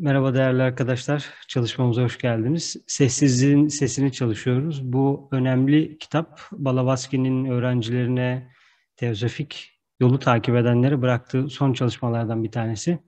[0.00, 2.76] Merhaba değerli arkadaşlar, çalışmamıza hoş geldiniz.
[2.86, 4.92] Sessizliğin sesini çalışıyoruz.
[4.92, 8.50] Bu önemli kitap, Balavaski'nin öğrencilerine
[8.96, 12.98] teozofik yolu takip edenlere bıraktığı son çalışmalardan bir tanesi.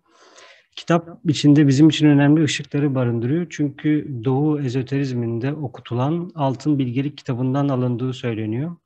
[0.77, 3.46] Kitap içinde bizim için önemli ışıkları barındırıyor.
[3.50, 8.77] Çünkü Doğu ezoterizminde okutulan Altın Bilgelik kitabından alındığı söyleniyor.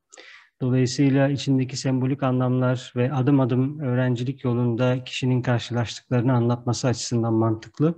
[0.64, 7.94] Dolayısıyla içindeki sembolik anlamlar ve adım adım öğrencilik yolunda kişinin karşılaştıklarını anlatması açısından mantıklı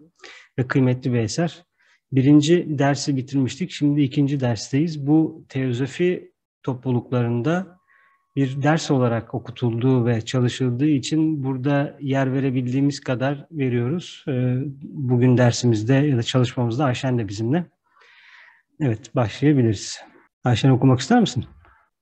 [0.58, 1.64] ve kıymetli bir eser.
[2.12, 5.06] Birinci dersi bitirmiştik, şimdi ikinci dersteyiz.
[5.06, 7.78] Bu teozofi topluluklarında
[8.36, 14.24] bir ders olarak okutulduğu ve çalışıldığı için burada yer verebildiğimiz kadar veriyoruz.
[14.28, 17.66] Ee, bugün dersimizde ya da çalışmamızda Ayşen de bizimle.
[18.80, 20.00] Evet, başlayabiliriz.
[20.44, 21.44] Ayşen okumak ister misin?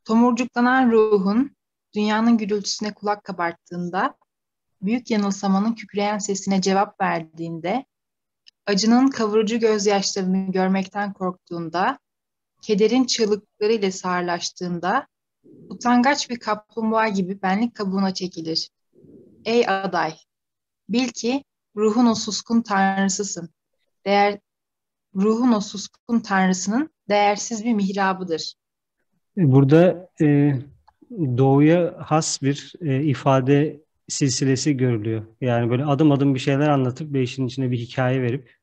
[0.04, 1.56] Tomurcuklanan ruhun
[1.94, 4.14] dünyanın gürültüsüne kulak kabarttığında,
[4.82, 7.84] büyük yanılsamanın kükreyen sesine cevap verdiğinde,
[8.66, 11.98] acının kavurucu gözyaşlarını görmekten korktuğunda,
[12.62, 15.06] kederin çığlıklarıyla sağırlaştığında,
[15.68, 18.70] utangaç bir kaplumbağa gibi benlik kabuğuna çekilir.
[19.44, 20.14] Ey aday!
[20.88, 21.44] Bil ki
[21.76, 23.50] ruhun o suskun tanrısısın.
[24.06, 24.40] Değer,
[25.14, 28.54] ruhun o suskun tanrısının değersiz bir mihrabıdır.
[29.36, 30.54] Burada e,
[31.10, 35.24] doğuya has bir e, ifade silsilesi görülüyor.
[35.40, 38.54] Yani böyle adım adım bir şeyler anlatıp ve işin içine bir hikaye verip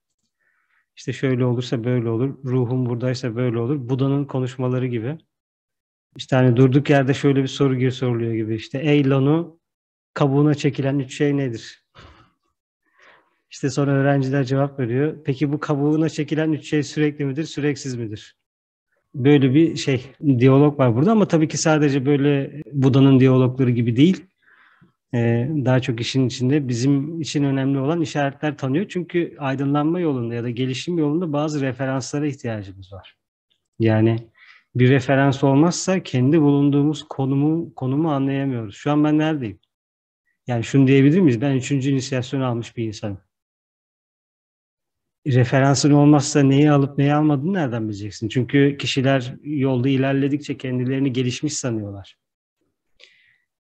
[0.95, 3.89] işte şöyle olursa böyle olur, ruhum buradaysa böyle olur.
[3.89, 5.17] Buda'nın konuşmaları gibi.
[6.17, 8.55] İşte hani durduk yerde şöyle bir soru gir soruluyor gibi.
[8.55, 9.59] İşte ey Lanu
[10.13, 11.85] kabuğuna çekilen üç şey nedir?
[13.51, 15.17] İşte sonra öğrenciler cevap veriyor.
[15.25, 18.40] Peki bu kabuğuna çekilen üç şey sürekli midir, süreksiz midir?
[19.15, 20.05] Böyle bir şey,
[20.39, 24.25] diyalog var burada ama tabii ki sadece böyle Buda'nın diyalogları gibi değil.
[25.13, 28.85] Ee, daha çok işin içinde bizim için önemli olan işaretler tanıyor.
[28.89, 33.17] Çünkü aydınlanma yolunda ya da gelişim yolunda bazı referanslara ihtiyacımız var.
[33.79, 34.17] Yani
[34.75, 38.75] bir referans olmazsa kendi bulunduğumuz konumu konumu anlayamıyoruz.
[38.75, 39.59] Şu an ben neredeyim?
[40.47, 41.41] Yani şunu diyebilir miyiz?
[41.41, 43.17] Ben üçüncü inisiyasyonu almış bir insanım
[45.27, 48.29] referansın olmazsa neyi alıp neyi almadığını nereden bileceksin?
[48.29, 52.17] Çünkü kişiler yolda ilerledikçe kendilerini gelişmiş sanıyorlar.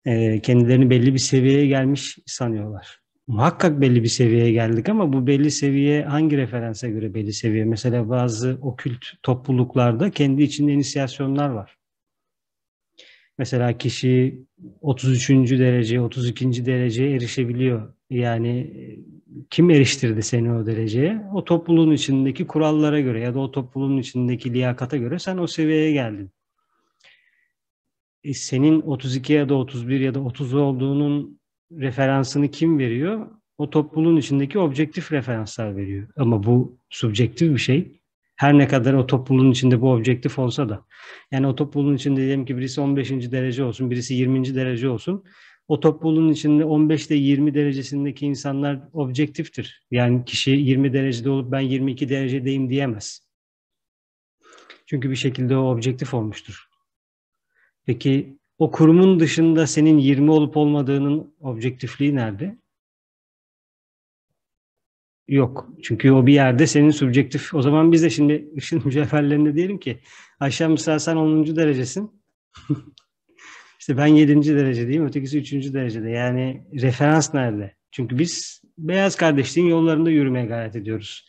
[0.06, 3.00] Ee, kendilerini belli bir seviyeye gelmiş sanıyorlar.
[3.28, 7.66] Muhakkak belli bir seviyeye geldik ama bu belli seviye hangi referansa göre belli seviye?
[7.66, 11.78] Mesela bazı okült topluluklarda kendi içinde inisiyasyonlar var.
[13.38, 14.44] Mesela kişi
[14.82, 15.30] 33.
[15.30, 16.66] derece, 32.
[16.66, 17.94] dereceye erişebiliyor.
[18.14, 18.74] Yani
[19.50, 21.22] kim eriştirdi seni o dereceye?
[21.34, 25.92] O topluluğun içindeki kurallara göre ya da o topluluğun içindeki liyakata göre sen o seviyeye
[25.92, 26.32] geldin.
[28.24, 31.40] E senin 32 ya da 31 ya da 30 olduğunun
[31.72, 33.28] referansını kim veriyor?
[33.58, 36.08] O topluluğun içindeki objektif referanslar veriyor.
[36.18, 38.02] Ama bu subjektif bir şey.
[38.36, 40.86] Her ne kadar o topluluğun içinde bu objektif olsa da.
[41.32, 43.12] Yani o topluluğun içinde diyelim ki birisi 15.
[43.12, 44.56] derece olsun, birisi 20.
[44.56, 45.24] derece olsun
[45.68, 49.86] o topluluğun içinde 15 ile 20 derecesindeki insanlar objektiftir.
[49.92, 53.28] Yani kişi 20 derecede olup ben 22 derecedeyim diyemez.
[54.86, 56.68] Çünkü bir şekilde o objektif olmuştur.
[57.86, 62.58] Peki o kurumun dışında senin 20 olup olmadığının objektifliği nerede?
[65.28, 65.70] Yok.
[65.84, 67.54] Çünkü o bir yerde senin subjektif.
[67.54, 70.00] O zaman biz de şimdi ışın mücevherlerinde diyelim ki
[70.40, 71.56] Ayşe mesela sen 10.
[71.56, 72.24] derecesin.
[73.84, 74.56] İşte ben 7.
[74.56, 75.74] derecedeyim, ötekisi 3.
[75.74, 76.10] derecede.
[76.10, 77.76] Yani referans nerede?
[77.92, 81.26] Çünkü biz beyaz kardeşliğin yollarında yürümeye gayret ediyoruz.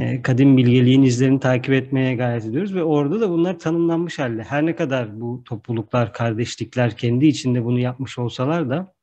[0.00, 4.42] E, kadim bilgeliğin izlerini takip etmeye gayret ediyoruz ve orada da bunlar tanımlanmış halde.
[4.42, 8.94] Her ne kadar bu topluluklar, kardeşlikler kendi içinde bunu yapmış olsalar da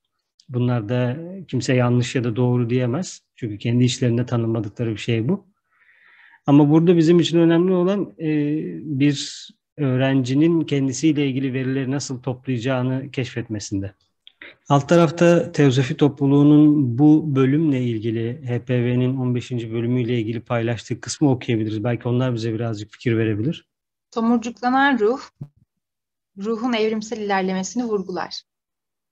[0.50, 3.22] bunlar da kimse yanlış ya da doğru diyemez.
[3.35, 5.47] Çünkü kendi içlerinde tanımladıkları bir şey bu.
[6.45, 8.28] Ama burada bizim için önemli olan e,
[9.00, 9.47] bir
[9.79, 13.94] öğrencinin kendisiyle ilgili verileri nasıl toplayacağını keşfetmesinde.
[14.69, 19.51] Alt tarafta Teozofi topluluğunun bu bölümle ilgili HPV'nin 15.
[19.51, 21.83] bölümüyle ilgili paylaştığı kısmı okuyabiliriz.
[21.83, 23.68] Belki onlar bize birazcık fikir verebilir.
[24.12, 25.19] Tomurcuklanan ruh,
[26.38, 28.42] ruhun evrimsel ilerlemesini vurgular.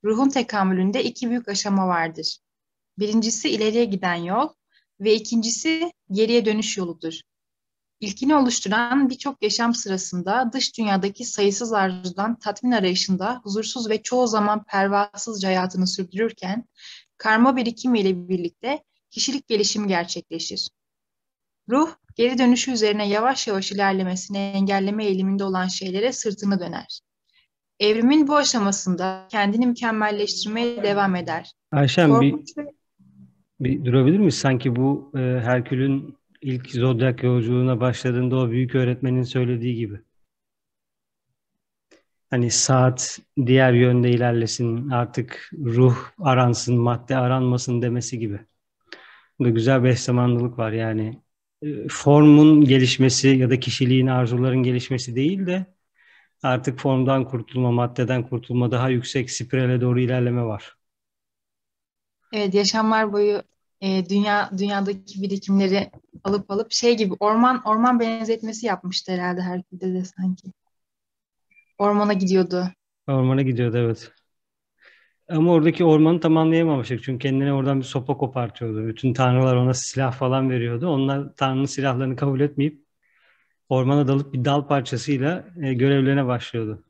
[0.04, 2.38] Ruhun tekamülünde iki büyük aşama vardır.
[3.00, 4.50] Birincisi ileriye giden yol
[5.00, 7.22] ve ikincisi geriye dönüş yoludur.
[8.00, 14.64] İlkini oluşturan birçok yaşam sırasında dış dünyadaki sayısız arzudan tatmin arayışında huzursuz ve çoğu zaman
[14.64, 16.66] pervasızca hayatını sürdürürken
[17.18, 20.70] karma birikimiyle birlikte kişilik gelişimi gerçekleşir.
[21.70, 27.00] Ruh, geri dönüşü üzerine yavaş yavaş ilerlemesini engelleme eğiliminde olan şeylere sırtını döner.
[27.80, 31.52] Evrimin bu aşamasında kendini mükemmelleştirmeye devam eder.
[31.72, 32.36] Ayşem bir,
[33.60, 34.38] Bir durabilir miyiz?
[34.38, 40.00] Sanki bu e, Herkül'ün ilk Zodyak yolculuğuna başladığında o büyük öğretmenin söylediği gibi.
[42.30, 48.40] Hani saat diğer yönde ilerlesin, artık ruh aransın, madde aranmasın demesi gibi.
[49.40, 51.22] Burada güzel bir zamanlılık var yani.
[51.62, 55.66] E, formun gelişmesi ya da kişiliğin, arzuların gelişmesi değil de
[56.44, 60.78] artık formdan kurtulma, maddeden kurtulma, daha yüksek spirale doğru ilerleme var.
[62.34, 63.44] Evet, yaşamlar boyu
[63.82, 65.92] e, dünya dünyadaki birikimleri
[66.28, 70.52] alıp alıp şey gibi orman orman benzetmesi yapmıştı herhalde Herkül'de de sanki.
[71.78, 72.72] Ormana gidiyordu.
[73.08, 74.12] Ormana gidiyordu evet.
[75.30, 77.04] Ama oradaki ormanı tam anlayamamıştık.
[77.04, 78.88] Çünkü kendine oradan bir sopa kopartıyordu.
[78.88, 80.88] Bütün tanrılar ona silah falan veriyordu.
[80.88, 82.86] Onlar tanrının silahlarını kabul etmeyip
[83.70, 86.84] ormana dalıp bir dal parçasıyla e, görevlerine başlıyordu.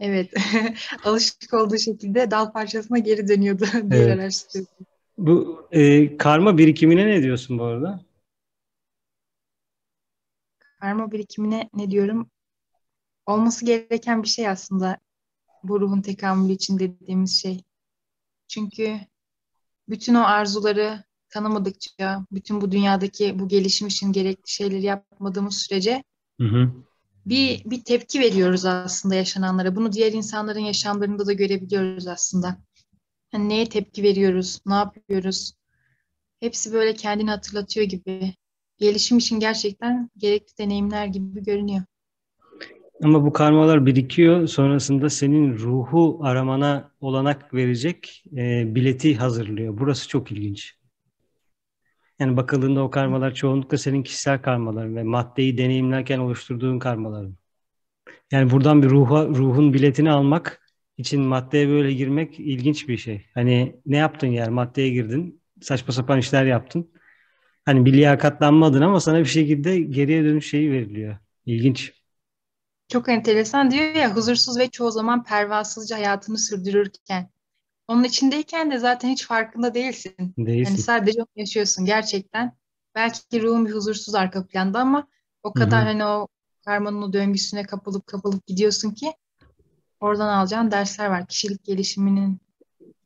[0.00, 0.34] Evet.
[1.04, 4.46] Alışık olduğu şekilde dal parçasına geri dönüyordu Evet.
[5.18, 8.04] Bu e, karma birikimine ne diyorsun bu arada?
[10.80, 12.30] Karma birikimine ne diyorum?
[13.26, 14.98] Olması gereken bir şey aslında
[15.62, 17.64] bu ruhun tekamülü için dediğimiz şey.
[18.48, 19.00] Çünkü
[19.88, 26.04] bütün o arzuları tanımadıkça, bütün bu dünyadaki bu gelişim için gerekli şeyleri yapmadığımız sürece
[26.40, 26.72] Hı hı.
[27.26, 29.76] bir bir tepki veriyoruz aslında yaşananlara.
[29.76, 32.58] Bunu diğer insanların yaşamlarında da görebiliyoruz aslında.
[33.34, 35.54] Hani neye tepki veriyoruz, ne yapıyoruz?
[36.40, 38.34] Hepsi böyle kendini hatırlatıyor gibi.
[38.78, 41.82] Gelişim için gerçekten gerekli deneyimler gibi görünüyor.
[43.02, 44.46] Ama bu karmalar birikiyor.
[44.46, 49.78] Sonrasında senin ruhu aramana olanak verecek e, bileti hazırlıyor.
[49.78, 50.74] Burası çok ilginç.
[52.18, 57.36] Yani bakıldığında o karmalar çoğunlukla senin kişisel karmaların ve maddeyi deneyimlerken oluşturduğun karmaların.
[58.32, 60.63] Yani buradan bir ruha, ruhun biletini almak
[60.98, 63.26] için maddeye böyle girmek ilginç bir şey.
[63.34, 66.90] Hani ne yaptın yani maddeye girdin, saçma sapan işler yaptın.
[67.64, 71.18] Hani bir liyakatlanmadın ama sana bir şekilde geriye dönüş şeyi veriliyor.
[71.46, 71.94] İlginç.
[72.88, 77.30] Çok enteresan diyor ya huzursuz ve çoğu zaman pervasızca hayatını sürdürürken.
[77.88, 80.36] Onun içindeyken de zaten hiç farkında değilsin.
[80.64, 80.78] Yani Değilsin.
[80.78, 82.58] sadece onu yaşıyorsun gerçekten.
[82.94, 85.08] Belki ruhun bir huzursuz arka planda ama
[85.42, 85.88] o kadar Hı hı.
[85.88, 86.28] hani o
[86.66, 89.14] karmanın o döngüsüne kapılıp kapılıp gidiyorsun ki
[90.04, 91.26] oradan alacağın dersler var.
[91.26, 92.40] Kişilik gelişiminin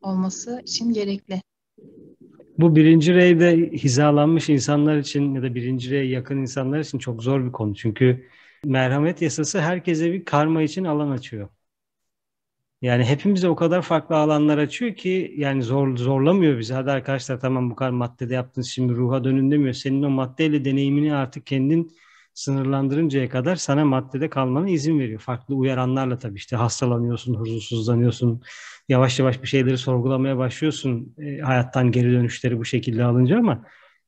[0.03, 1.43] olması için gerekli.
[2.59, 7.45] Bu birinci reyde hizalanmış insanlar için ya da birinci reye yakın insanlar için çok zor
[7.45, 7.75] bir konu.
[7.75, 8.29] Çünkü
[8.65, 11.49] merhamet yasası herkese bir karma için alan açıyor.
[12.83, 16.75] Yani hepimize o kadar farklı alanlar açıyor ki yani zor zorlamıyor bizi.
[16.75, 19.75] Hadi arkadaşlar tamam bu kadar maddede yaptınız şimdi ruha dönün demiyor.
[19.75, 21.93] Senin o maddeyle deneyimini artık kendin
[22.39, 25.21] sınırlandırıncaya kadar sana maddede kalmana izin veriyor.
[25.21, 28.43] Farklı uyaranlarla tabii işte hastalanıyorsun, huzursuzlanıyorsun.
[28.89, 33.65] Yavaş yavaş bir şeyleri sorgulamaya başlıyorsun e, hayattan geri dönüşleri bu şekilde alınca ama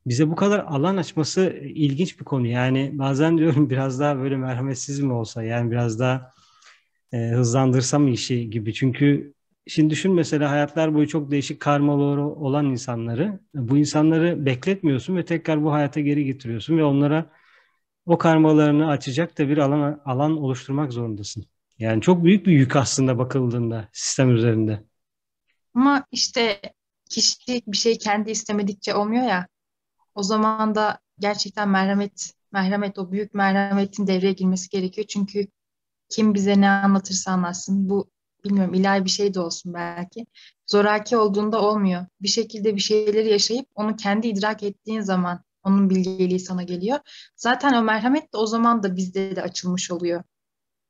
[0.06, 2.46] bize bu kadar alan açması ilginç bir konu.
[2.46, 6.30] Yani bazen diyorum biraz daha böyle merhametsiz mi olsa yani biraz daha
[7.12, 8.74] e, hızlandırsam işi gibi.
[8.74, 9.34] Çünkü
[9.66, 13.40] şimdi düşün mesela hayatlar boyu çok değişik karmaları olan insanları.
[13.54, 17.39] Bu insanları bekletmiyorsun ve tekrar bu hayata geri getiriyorsun ve onlara
[18.06, 21.44] o karmalarını açacak da bir alan alan oluşturmak zorundasın.
[21.78, 24.84] Yani çok büyük bir yük aslında bakıldığında sistem üzerinde.
[25.74, 26.60] Ama işte
[27.10, 29.48] kişi bir şey kendi istemedikçe olmuyor ya.
[30.14, 35.06] O zaman da gerçekten merhamet, merhamet o büyük merhametin devreye girmesi gerekiyor.
[35.06, 35.46] Çünkü
[36.08, 37.88] kim bize ne anlatırsa anlatsın.
[37.90, 38.10] Bu
[38.44, 40.26] bilmiyorum ilahi bir şey de olsun belki.
[40.66, 42.06] Zoraki olduğunda olmuyor.
[42.20, 46.98] Bir şekilde bir şeyleri yaşayıp onu kendi idrak ettiğin zaman onun bilgeliği sana geliyor.
[47.36, 50.22] Zaten o merhamet de o zaman da bizde de açılmış oluyor.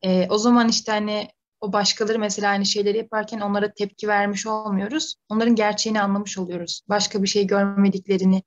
[0.02, 1.28] Ee, o zaman işte hani
[1.60, 5.14] o başkaları mesela aynı şeyleri yaparken onlara tepki vermiş olmuyoruz.
[5.28, 6.82] Onların gerçeğini anlamış oluyoruz.
[6.88, 8.42] Başka bir şey görmediklerini,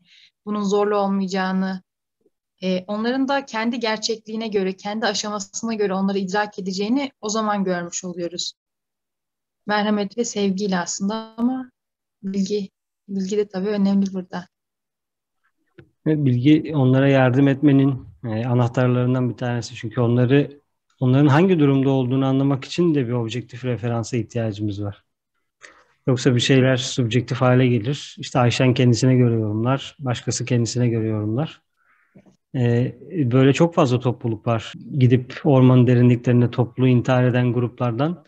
[0.45, 1.83] bunun zorlu olmayacağını,
[2.63, 8.03] e, onların da kendi gerçekliğine göre, kendi aşamasına göre onları idrak edeceğini o zaman görmüş
[8.03, 8.53] oluyoruz.
[9.67, 11.71] Merhamet ve sevgiyle aslında ama
[12.23, 12.69] bilgi,
[13.07, 14.47] bilgi de tabii önemli burada.
[16.05, 19.75] Bilgi onlara yardım etmenin e, anahtarlarından bir tanesi.
[19.75, 20.61] Çünkü onları
[20.99, 25.03] onların hangi durumda olduğunu anlamak için de bir objektif referansa ihtiyacımız var.
[26.07, 28.15] Yoksa bir şeyler subjektif hale gelir.
[28.19, 31.61] İşte Ayşen kendisine göre yorumlar, başkası kendisine göre yorumlar.
[32.55, 34.73] Ee, böyle çok fazla topluluk var.
[34.99, 38.25] Gidip ormanın derinliklerinde toplu intihar eden gruplardan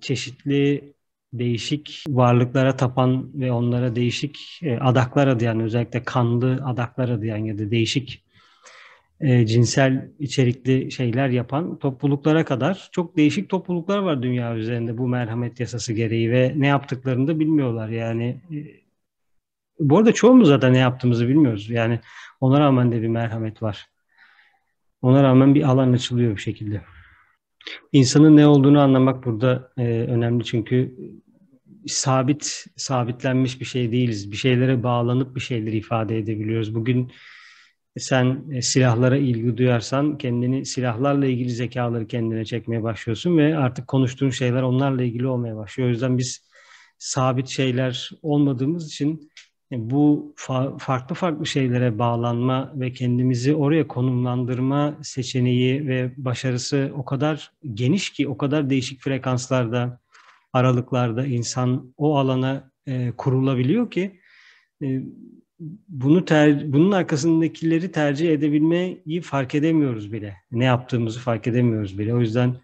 [0.00, 0.94] çeşitli
[1.32, 7.70] değişik varlıklara tapan ve onlara değişik e, adaklar adayan, özellikle kanlı adaklar adayan ya da
[7.70, 8.24] değişik
[9.20, 15.60] e, cinsel içerikli şeyler yapan topluluklara kadar çok değişik topluluklar var dünya üzerinde bu merhamet
[15.60, 17.88] yasası gereği ve ne yaptıklarını da bilmiyorlar.
[17.88, 18.58] Yani e,
[19.80, 21.70] Bu arada çoğumuz zaten ne yaptığımızı bilmiyoruz.
[21.70, 22.00] Yani
[22.40, 23.86] ona rağmen de bir merhamet var.
[25.02, 26.82] Ona rağmen bir alan açılıyor bir şekilde.
[27.92, 30.96] İnsanın ne olduğunu anlamak burada e, önemli çünkü
[31.86, 34.32] sabit, sabitlenmiş bir şey değiliz.
[34.32, 36.74] Bir şeylere bağlanıp bir şeyleri ifade edebiliyoruz.
[36.74, 37.12] Bugün
[37.98, 44.30] sen e, silahlara ilgi duyarsan kendini silahlarla ilgili zekaları kendine çekmeye başlıyorsun ve artık konuştuğun
[44.30, 45.88] şeyler onlarla ilgili olmaya başlıyor.
[45.88, 46.50] O yüzden biz
[46.98, 49.30] sabit şeyler olmadığımız için
[49.70, 57.52] bu fa- farklı farklı şeylere bağlanma ve kendimizi oraya konumlandırma seçeneği ve başarısı o kadar
[57.74, 60.00] geniş ki, o kadar değişik frekanslarda,
[60.52, 64.20] aralıklarda insan o alana e, kurulabiliyor ki
[64.82, 65.02] e,
[65.88, 70.36] bunu ter, bunun arkasındakileri tercih edebilmeyi fark edemiyoruz bile.
[70.52, 72.14] Ne yaptığımızı fark edemiyoruz bile.
[72.14, 72.56] O yüzden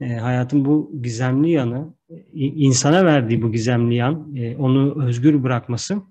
[0.00, 1.94] e, hayatın bu gizemli yanı,
[2.32, 6.02] insana verdiği bu gizemli yan, e, onu özgür bırakması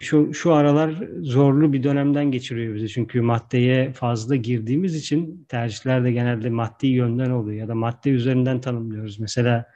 [0.00, 2.88] şu, şu aralar zorlu bir dönemden geçiriyor bizi.
[2.88, 8.60] Çünkü maddeye fazla girdiğimiz için tercihler de genelde maddi yönden oluyor ya da madde üzerinden
[8.60, 9.20] tanımlıyoruz.
[9.20, 9.66] Mesela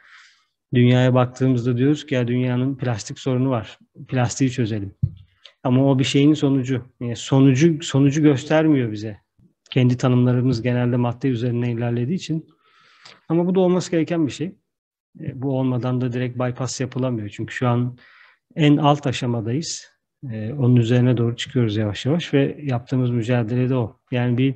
[0.75, 3.79] dünyaya baktığımızda diyoruz ki ya dünyanın plastik sorunu var.
[4.09, 4.95] Plastiği çözelim.
[5.65, 6.87] Ama o bir şeyin sonucu.
[7.01, 9.19] Yani sonucu sonucu göstermiyor bize.
[9.71, 12.47] Kendi tanımlarımız genelde madde üzerine ilerlediği için.
[13.29, 14.47] Ama bu da olması gereken bir şey.
[15.21, 17.29] E, bu olmadan da direkt bypass yapılamıyor.
[17.29, 17.97] Çünkü şu an
[18.57, 20.00] en alt aşamadayız.
[20.33, 23.97] E, onun üzerine doğru çıkıyoruz yavaş yavaş ve yaptığımız mücadele de o.
[24.11, 24.55] Yani bir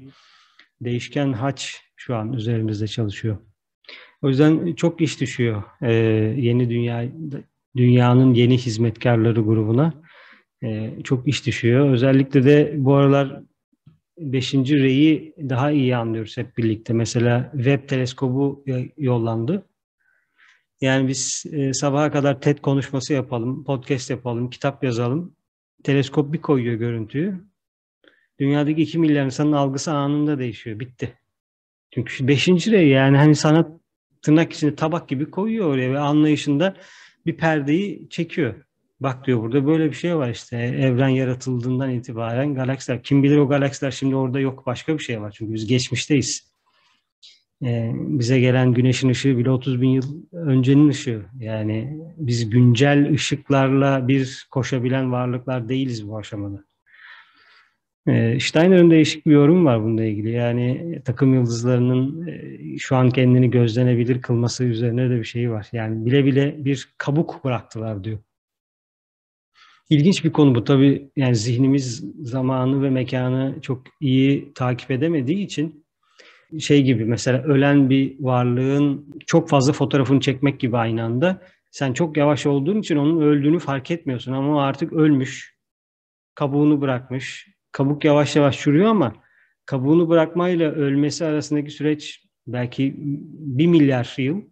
[0.80, 3.36] değişken haç şu an üzerimizde çalışıyor.
[4.22, 5.92] O yüzden çok iş düşüyor e,
[6.38, 7.04] yeni dünya
[7.76, 9.94] dünyanın yeni hizmetkarları grubuna.
[10.62, 11.90] E, çok iş düşüyor.
[11.90, 13.40] Özellikle de bu aralar
[14.18, 14.54] 5.
[14.54, 16.92] reyi daha iyi anlıyoruz hep birlikte.
[16.92, 18.64] Mesela web teleskobu
[18.96, 19.66] yollandı.
[20.80, 25.36] Yani biz e, sabaha kadar TED konuşması yapalım, podcast yapalım, kitap yazalım.
[25.84, 27.44] Teleskop bir koyuyor görüntüyü.
[28.40, 30.80] Dünyadaki 2 milyar insanın algısı anında değişiyor.
[30.80, 31.18] Bitti.
[31.90, 32.48] Çünkü 5.
[32.48, 33.68] rey yani hani sana
[34.22, 36.76] tırnak içinde tabak gibi koyuyor oraya ve anlayışında
[37.26, 38.54] bir perdeyi çekiyor.
[39.00, 43.02] Bak diyor burada böyle bir şey var işte evren yaratıldığından itibaren galaksiler.
[43.02, 45.34] Kim bilir o galaksiler şimdi orada yok başka bir şey var.
[45.38, 46.53] Çünkü biz geçmişteyiz.
[47.62, 51.22] Ee, bize gelen güneşin ışığı bile 30 bin yıl öncenin ışığı.
[51.40, 56.64] Yani biz güncel ışıklarla bir koşabilen varlıklar değiliz bu aşamada.
[58.08, 60.30] Ee, Steiner'ın değişik bir yorum var bununla ilgili.
[60.30, 65.68] Yani takım yıldızlarının e, şu an kendini gözlenebilir kılması üzerine de bir şey var.
[65.72, 68.18] Yani bile bile bir kabuk bıraktılar diyor.
[69.90, 70.64] İlginç bir konu bu.
[70.64, 75.83] Tabii yani zihnimiz zamanı ve mekanı çok iyi takip edemediği için
[76.60, 81.42] şey gibi mesela ölen bir varlığın çok fazla fotoğrafını çekmek gibi aynı anda.
[81.70, 85.54] Sen çok yavaş olduğun için onun öldüğünü fark etmiyorsun ama o artık ölmüş.
[86.34, 87.48] Kabuğunu bırakmış.
[87.72, 89.14] Kabuk yavaş yavaş çürüyor ama
[89.66, 92.94] kabuğunu bırakmayla ölmesi arasındaki süreç belki
[93.28, 94.42] bir milyar yıl.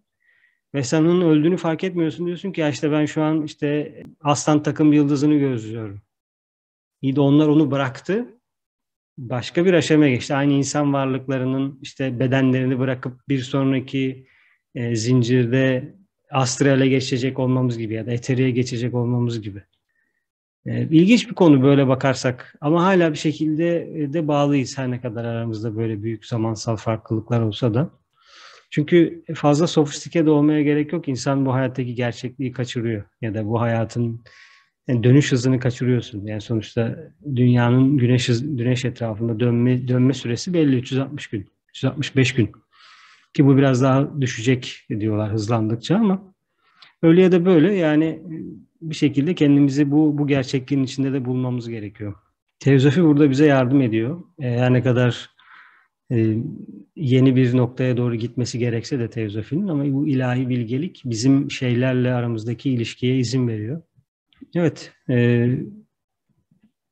[0.75, 2.27] Ve sen onun öldüğünü fark etmiyorsun.
[2.27, 6.03] Diyorsun ki ya işte ben şu an işte aslan takım yıldızını gözlüyorum.
[7.03, 8.42] İyi de onlar onu bıraktı.
[9.19, 10.35] Başka bir aşamaya geçti.
[10.35, 14.27] Aynı insan varlıklarının işte bedenlerini bırakıp bir sonraki
[14.75, 15.95] e, zincirde
[16.31, 19.63] astrale geçecek olmamız gibi ya da eteriye geçecek olmamız gibi.
[20.67, 25.25] E, ilginç bir konu böyle bakarsak ama hala bir şekilde de bağlıyız her ne kadar
[25.25, 27.91] aramızda böyle büyük zamansal farklılıklar olsa da.
[28.71, 31.09] Çünkü fazla sofistike de olmaya gerek yok.
[31.09, 33.05] İnsan bu hayattaki gerçekliği kaçırıyor.
[33.21, 34.25] Ya da bu hayatın
[34.89, 36.27] yani dönüş hızını kaçırıyorsun.
[36.27, 42.53] Yani sonuçta dünyanın güneş güneş etrafında dönme dönme süresi belli 360 gün, 365 gün.
[43.35, 46.35] Ki bu biraz daha düşecek diyorlar hızlandıkça ama
[47.03, 48.23] öyle ya da böyle yani
[48.83, 52.15] bir şekilde kendimizi bu bu gerçekliğin içinde de bulmamız gerekiyor.
[52.61, 54.23] Teozofi burada bize yardım ediyor.
[54.41, 55.31] Her ne kadar
[56.13, 56.37] e,
[56.97, 62.71] yeni bir noktaya doğru gitmesi gerekse de teozofinin ama bu ilahi bilgelik bizim şeylerle aramızdaki
[62.71, 63.83] ilişkiye izin veriyor.
[64.55, 65.47] Evet, e,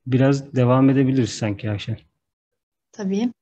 [0.07, 1.97] biraz devam edebiliriz sanki Ayşe.
[2.91, 3.33] Tabii.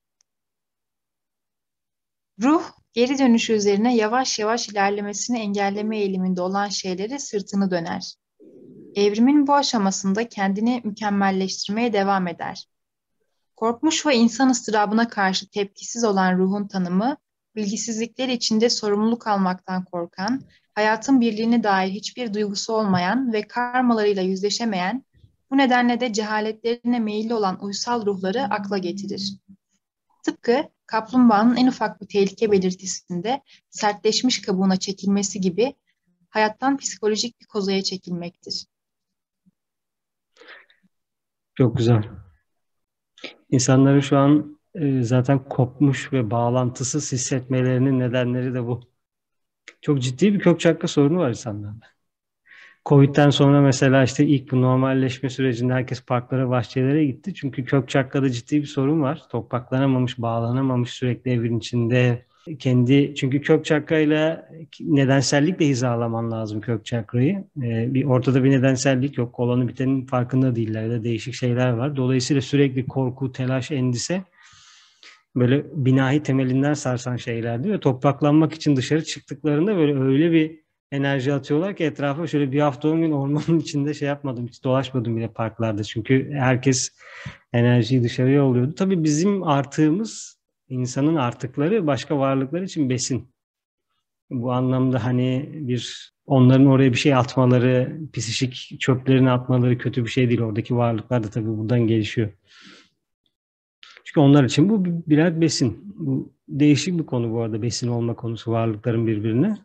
[2.41, 8.13] Ruh, geri dönüşü üzerine yavaş yavaş ilerlemesini engelleme eğiliminde olan şeylere sırtını döner.
[8.95, 12.65] Evrimin bu aşamasında kendini mükemmelleştirmeye devam eder.
[13.55, 17.17] Korkmuş ve insan ıstırabına karşı tepkisiz olan ruhun tanımı,
[17.55, 20.41] bilgisizlikler içinde sorumluluk almaktan korkan,
[20.79, 25.03] hayatın birliğine dair hiçbir duygusu olmayan ve karmalarıyla yüzleşemeyen,
[25.51, 29.37] bu nedenle de cehaletlerine meyilli olan uysal ruhları akla getirir.
[30.23, 35.73] Tıpkı kaplumbağanın en ufak bir tehlike belirtisinde sertleşmiş kabuğuna çekilmesi gibi
[36.29, 38.65] hayattan psikolojik bir kozaya çekilmektir.
[41.55, 42.03] Çok güzel.
[43.49, 48.88] İnsanların şu an e, zaten kopmuş ve bağlantısız hissetmelerinin nedenleri de bu.
[49.81, 51.85] Çok ciddi bir kök çakra sorunu var insanlarda.
[52.85, 57.33] Covid'den sonra mesela işte ilk bu normalleşme sürecinde herkes parklara, bahçelere gitti.
[57.33, 59.21] Çünkü kök çakrada ciddi bir sorun var.
[59.31, 62.25] Topraklanamamış, bağlanamamış sürekli evin içinde.
[62.59, 64.49] Kendi çünkü kök çakrayla
[64.79, 67.43] nedensellikle hizalaman lazım kök çakrayı.
[67.63, 69.39] Ee, bir ortada bir nedensellik yok.
[69.39, 71.95] Olanı bitenin farkında değiller da değişik şeyler var.
[71.95, 74.23] Dolayısıyla sürekli korku, telaş, endişe
[75.39, 80.59] böyle binahi temelinden sarsan şeylerdi ve topraklanmak için dışarı çıktıklarında böyle öyle bir
[80.91, 84.47] enerji atıyorlar ki etrafa şöyle bir hafta on gün ormanın içinde şey yapmadım.
[84.47, 85.83] Hiç dolaşmadım bile parklarda.
[85.83, 86.89] Çünkü herkes
[87.53, 88.75] enerjiyi dışarıya yolluyordu.
[88.75, 93.29] Tabii bizim artığımız insanın artıkları başka varlıklar için besin.
[94.29, 100.29] Bu anlamda hani bir onların oraya bir şey atmaları, psişik çöplerini atmaları kötü bir şey
[100.29, 100.41] değil.
[100.41, 102.29] Oradaki varlıklar da tabii buradan gelişiyor.
[104.09, 105.93] Çünkü onlar için bu birer besin.
[105.95, 109.57] Bu değişik bir konu bu arada besin olma konusu varlıkların birbirine.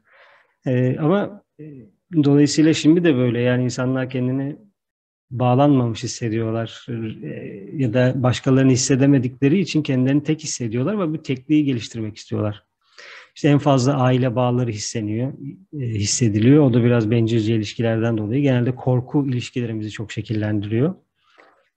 [0.67, 1.65] E, ama e,
[2.25, 4.57] dolayısıyla şimdi de böyle yani insanlar kendini
[5.31, 6.87] bağlanmamış hissediyorlar
[7.23, 7.29] e,
[7.73, 12.65] ya da başkalarını hissedemedikleri için kendilerini tek hissediyorlar ve bu tekliği geliştirmek istiyorlar.
[13.35, 15.33] İşte en fazla aile bağları hisseniyor,
[15.73, 16.65] e, hissediliyor.
[16.65, 18.43] O da biraz bencilce ilişkilerden dolayı.
[18.43, 20.95] Genelde korku ilişkilerimizi çok şekillendiriyor.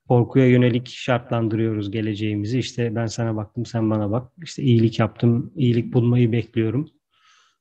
[0.08, 2.58] Korkuya yönelik şartlandırıyoruz geleceğimizi.
[2.58, 4.32] İşte ben sana baktım, sen bana bak.
[4.42, 6.88] İşte iyilik yaptım, iyilik bulmayı bekliyorum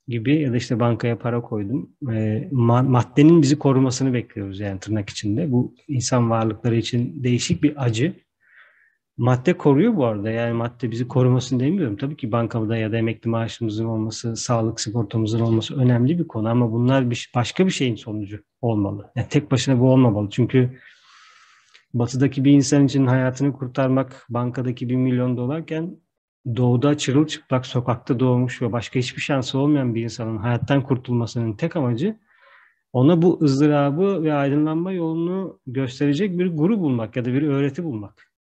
[0.08, 1.90] gibi ya da işte bankaya para koydum.
[2.14, 5.52] E, maddenin bizi korumasını bekliyoruz yani tırnak içinde.
[5.52, 8.14] Bu insan varlıkları için değişik bir acı.
[9.18, 10.30] Madde koruyor bu arada.
[10.30, 11.98] Yani madde bizi korumasını demiyorum.
[11.98, 16.72] Tabii ki bankamda ya da emekli maaşımızın olması, sağlık sigortamızın olması önemli bir konu ama
[16.72, 19.12] bunlar bir, başka bir şeyin sonucu olmalı.
[19.16, 20.30] Yani tek başına bu olmamalı.
[20.32, 20.80] Çünkü
[22.00, 25.98] batıdaki bir insan için hayatını kurtarmak bankadaki bir milyon dolarken
[26.56, 32.20] doğuda çırılçıplak sokakta doğmuş ve başka hiçbir şansı olmayan bir insanın hayattan kurtulmasının tek amacı
[32.94, 38.32] ona bu ızdırabı ve aydınlanma yolunu gösterecek bir guru bulmak ya da bir öğreti bulmak.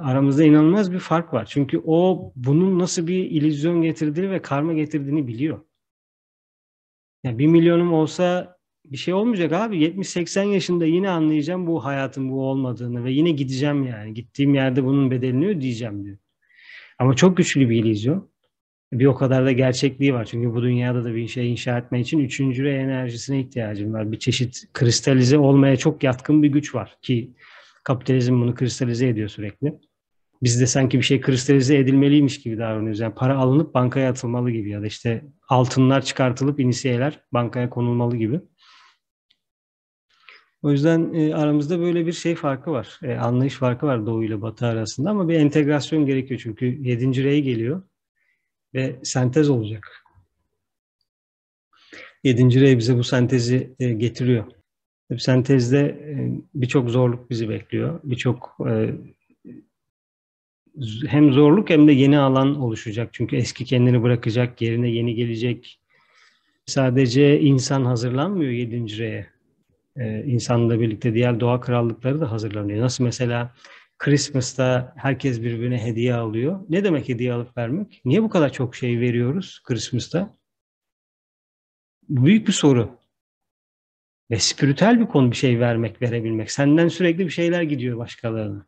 [0.00, 1.46] Aramızda inanılmaz bir fark var.
[1.50, 5.60] Çünkü o bunun nasıl bir illüzyon getirdiğini ve karma getirdiğini biliyor.
[7.24, 9.76] Yani bir milyonum olsa bir şey olmayacak abi.
[9.76, 14.14] 70-80 yaşında yine anlayacağım bu hayatın bu olmadığını ve yine gideceğim yani.
[14.14, 16.18] Gittiğim yerde bunun bedelini ödeyeceğim diyor.
[16.98, 18.32] Ama çok güçlü bir illüzyon.
[18.92, 20.24] Bir o kadar da gerçekliği var.
[20.24, 24.12] Çünkü bu dünyada da bir şey inşa etme için üçüncü enerjisine ihtiyacım var.
[24.12, 27.32] Bir çeşit kristalize olmaya çok yatkın bir güç var ki
[27.84, 29.74] kapitalizm bunu kristalize ediyor sürekli.
[30.42, 33.00] Biz de sanki bir şey kristalize edilmeliymiş gibi davranıyoruz.
[33.00, 38.40] Yani para alınıp bankaya atılmalı gibi ya da işte altınlar çıkartılıp inisiyeler bankaya konulmalı gibi.
[40.62, 43.00] O yüzden e, aramızda böyle bir şey farkı var.
[43.02, 47.24] E, anlayış farkı var Doğu ile Batı arasında ama bir entegrasyon gerekiyor çünkü 7.
[47.24, 47.82] rey geliyor
[48.74, 50.04] ve sentez olacak.
[52.24, 52.60] 7.
[52.60, 54.44] rey bize bu sentezi e, getiriyor.
[55.10, 56.14] Bu sentezde e,
[56.54, 58.00] birçok zorluk bizi bekliyor.
[58.04, 58.94] Birçok e,
[61.06, 63.08] hem zorluk hem de yeni alan oluşacak.
[63.12, 65.80] Çünkü eski kendini bırakacak, yerine yeni gelecek.
[66.66, 68.98] Sadece insan hazırlanmıyor 7.
[68.98, 69.31] reye
[69.96, 72.80] e, insanla birlikte diğer doğa krallıkları da hazırlanıyor.
[72.84, 73.54] Nasıl mesela
[73.98, 76.60] Christmas'ta herkes birbirine hediye alıyor.
[76.68, 78.00] Ne demek hediye alıp vermek?
[78.04, 80.34] Niye bu kadar çok şey veriyoruz Christmas'ta?
[82.08, 82.98] Büyük bir soru.
[84.30, 86.50] Ve spiritüel bir konu bir şey vermek, verebilmek.
[86.50, 88.66] Senden sürekli bir şeyler gidiyor başkalarına.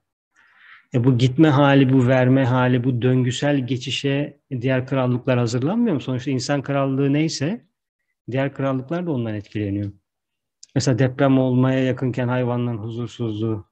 [0.94, 6.00] E bu gitme hali, bu verme hali, bu döngüsel geçişe diğer krallıklar hazırlanmıyor mu?
[6.00, 7.66] Sonuçta insan krallığı neyse
[8.30, 9.92] diğer krallıklar da ondan etkileniyor.
[10.74, 13.66] Mesela deprem olmaya yakınken hayvanların huzursuzluğu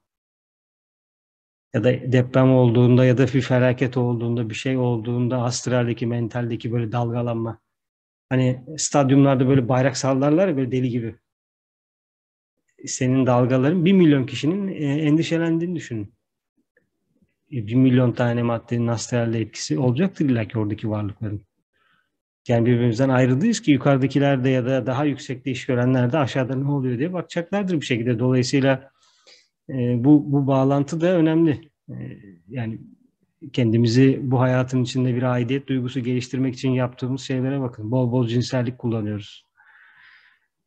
[1.74, 6.92] ya da deprem olduğunda ya da bir felaket olduğunda bir şey olduğunda astraldeki, mentaldeki böyle
[6.92, 7.58] dalgalanma.
[8.28, 11.16] Hani stadyumlarda böyle bayrak sallarlar ya böyle deli gibi.
[12.86, 16.14] Senin dalgaların bir milyon kişinin e, endişelendiğini düşünün.
[17.52, 21.46] E, bir milyon tane maddenin astralde etkisi olacaktır illa ki oradaki varlıkların.
[22.48, 26.70] Yani birbirimizden ayrıldıyız ki yukarıdakiler de ya da daha yüksekte iş görenler de aşağıda ne
[26.70, 28.18] oluyor diye bakacaklardır bir şekilde.
[28.18, 28.90] Dolayısıyla
[29.70, 31.70] e, bu, bu bağlantı da önemli.
[31.88, 31.94] E,
[32.48, 32.80] yani
[33.52, 37.90] kendimizi bu hayatın içinde bir aidiyet duygusu geliştirmek için yaptığımız şeylere bakın.
[37.90, 39.46] Bol bol cinsellik kullanıyoruz.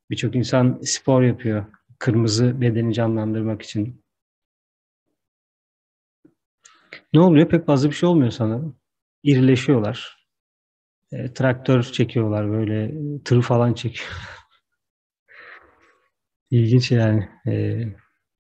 [0.09, 1.65] Birçok insan spor yapıyor.
[1.99, 4.05] Kırmızı bedeni canlandırmak için.
[7.13, 7.49] Ne oluyor?
[7.49, 8.77] Pek fazla bir şey olmuyor sanırım.
[9.23, 10.14] İrileşiyorlar
[11.11, 12.91] e, traktör çekiyorlar böyle
[13.23, 14.09] tır falan çekiyor.
[16.51, 17.29] İlginç yani.
[17.47, 17.83] E,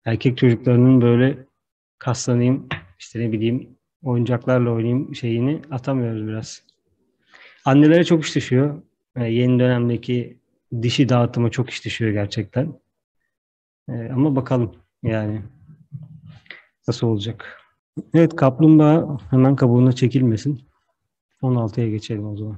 [0.05, 1.37] erkek çocuklarının böyle
[1.99, 2.67] kaslanayım,
[2.99, 6.63] işte ne bileyim oyuncaklarla oynayayım şeyini atamıyoruz biraz.
[7.65, 8.81] Annelere çok iş düşüyor.
[9.17, 10.39] Yani yeni dönemdeki
[10.81, 12.79] dişi dağıtıma çok iş düşüyor gerçekten.
[13.89, 15.41] Ee, ama bakalım yani
[16.87, 17.61] nasıl olacak.
[18.13, 20.68] Evet kaplumbağa hemen kabuğuna çekilmesin.
[21.41, 22.57] 16'ya geçelim o zaman.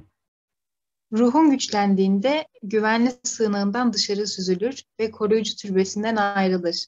[1.12, 6.86] Ruhun güçlendiğinde güvenli sığınağından dışarı süzülür ve koruyucu türbesinden ayrılır.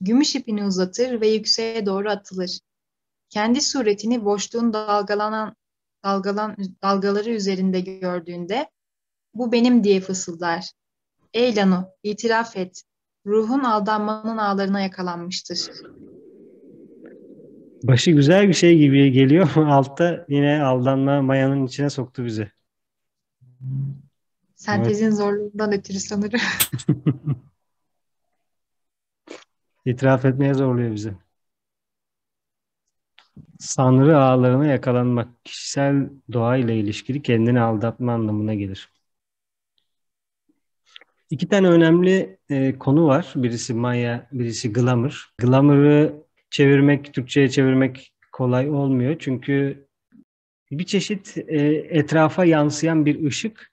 [0.00, 2.60] Gümüş ipini uzatır ve yükseğe doğru atılır.
[3.28, 5.56] Kendi suretini boşluğun dalgalanan
[6.04, 8.70] dalgalan, dalgaları üzerinde gördüğünde
[9.34, 10.72] bu benim diye fısıldar.
[11.34, 12.82] Ey Lanu, itiraf et.
[13.26, 15.70] Ruhun aldanmanın ağlarına yakalanmıştır.
[17.82, 22.50] Başı güzel bir şey gibi geliyor ama altta yine aldanma mayanın içine soktu bizi.
[24.54, 25.14] Sentezin evet.
[25.14, 26.40] zorluğundan ötürü sanırım.
[29.84, 31.12] İtiraf etmeye zorluyor bizi.
[33.58, 38.88] Sanrı ağlarına yakalanmak kişisel doğayla ilişkili kendini aldatma anlamına gelir.
[41.30, 43.32] İki tane önemli e, konu var.
[43.36, 45.34] Birisi Maya, birisi Glamour.
[45.38, 49.16] Glamour'ı çevirmek, Türkçe'ye çevirmek kolay olmuyor.
[49.18, 49.86] Çünkü
[50.70, 51.58] bir çeşit e,
[51.90, 53.72] etrafa yansıyan bir ışık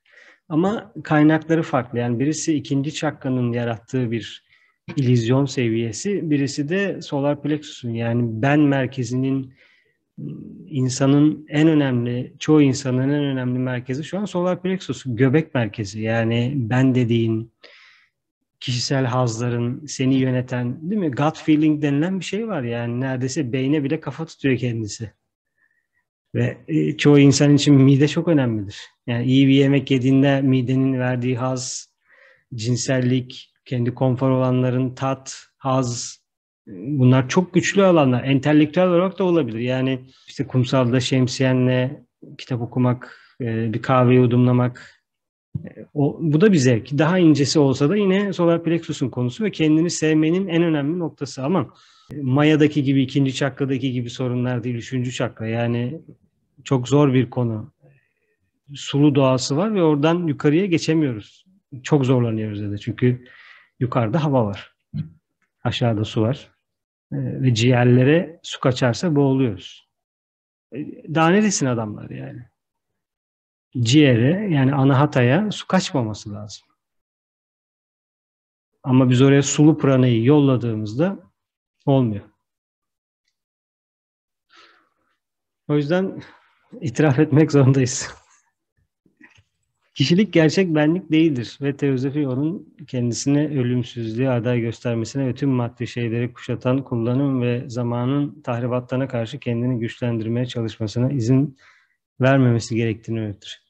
[0.50, 2.00] ama kaynakları farklı.
[2.00, 4.48] Yani birisi ikinci çakranın yarattığı bir
[4.96, 9.54] illüzyon seviyesi, birisi de solar plexus'un yani ben merkezinin
[10.68, 16.02] insanın en önemli, çoğu insanın en önemli merkezi şu an solar plexus, göbek merkezi.
[16.02, 17.54] Yani ben dediğin,
[18.60, 21.12] kişisel hazların seni yöneten, değil mi?
[21.12, 25.12] Gut feeling denilen bir şey var yani neredeyse beyne bile kafa tutuyor kendisi.
[26.36, 28.78] Ve e, çoğu insan için mide çok önemlidir.
[29.08, 31.94] Yani iyi bir yemek yediğinde midenin verdiği haz,
[32.56, 36.20] cinsellik, kendi konfor olanların tat, haz,
[36.68, 38.24] bunlar çok güçlü alanlar.
[38.24, 39.60] Entelektüel olarak da olabilir.
[39.60, 42.04] Yani işte kumsalda şemsiyenle
[42.38, 44.97] kitap okumak, e, bir kahve yudumlamak, e,
[45.94, 46.98] o, bu da bir zevk.
[46.98, 51.44] Daha incesi olsa da yine solar plexus'un konusu ve kendini sevmenin en önemli noktası.
[51.44, 51.74] Ama
[52.22, 55.48] Maya'daki gibi, ikinci çakradaki gibi sorunlar değil, üçüncü çakra.
[55.48, 56.02] Yani
[56.64, 57.72] çok zor bir konu.
[58.74, 61.46] Sulu doğası var ve oradan yukarıya geçemiyoruz.
[61.84, 62.80] Çok zorlanıyoruz dedi.
[62.80, 63.26] Çünkü
[63.80, 64.74] yukarıda hava var.
[65.64, 66.52] Aşağıda su var.
[67.12, 69.90] Ee, ve ciğerlere su kaçarsa boğuluyoruz.
[70.74, 72.42] Ee, daha neresin adamlar yani?
[73.80, 76.68] Ciğere yani anahataya su kaçmaması lazım.
[78.84, 81.20] Ama biz oraya sulu pranayı yolladığımızda
[81.86, 82.26] olmuyor.
[85.68, 86.22] O yüzden
[86.82, 88.12] itiraf etmek zorundayız.
[89.94, 96.34] Kişilik gerçek benlik değildir ve teozofi onun kendisine ölümsüzlüğü aday göstermesine ve tüm maddi şeyleri
[96.34, 101.58] kuşatan kullanım ve zamanın tahribatlarına karşı kendini güçlendirmeye çalışmasına izin
[102.22, 103.67] vermemesi gerektiğini öğretir.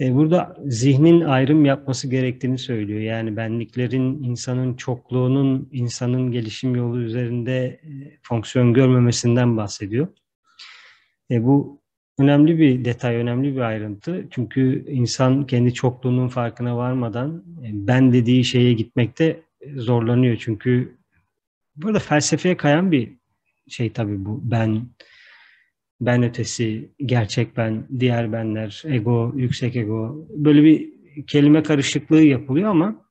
[0.00, 3.00] E, burada zihnin ayrım yapması gerektiğini söylüyor.
[3.00, 10.08] Yani benliklerin, insanın çokluğunun, insanın gelişim yolu üzerinde e, fonksiyon görmemesinden bahsediyor.
[11.30, 11.80] E, bu
[12.18, 14.26] önemli bir detay, önemli bir ayrıntı.
[14.30, 19.42] Çünkü insan kendi çokluğunun farkına varmadan e, ben dediği şeye gitmekte
[19.76, 20.36] zorlanıyor.
[20.40, 20.96] Çünkü
[21.76, 23.12] burada felsefeye kayan bir
[23.68, 24.40] şey tabii bu.
[24.44, 24.88] Ben,
[26.00, 30.26] ben ötesi, gerçek ben, diğer benler, ego, yüksek ego.
[30.30, 30.94] Böyle bir
[31.26, 33.04] kelime karışıklığı yapılıyor ama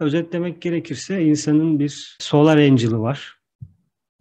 [0.00, 3.38] özetlemek gerekirse insanın bir solar angel'ı var.